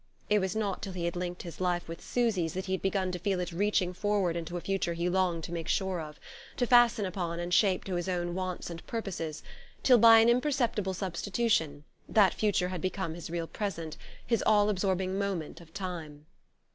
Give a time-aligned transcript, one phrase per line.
[0.31, 3.11] It was not till he had linked his life with Susy's that he had begun
[3.11, 6.19] to feel it reaching forward into a future he longed to make sure of,
[6.57, 9.43] to fasten upon and shape to his own wants and purposes,
[9.83, 13.95] till, by an imperceptible substitution, that future had become his real present,
[14.25, 16.25] his all absorbing moment of time.